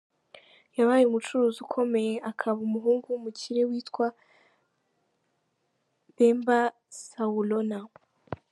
[0.77, 4.07] Yabaye umucuruzi ukomeye akaba umuhungu w’umukire witwa
[6.15, 6.59] Bemba
[7.01, 7.79] Saolona.